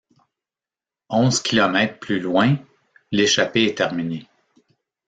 [1.09, 2.57] Onze kilomètres plus loin,
[3.11, 4.27] l'échappée est terminée.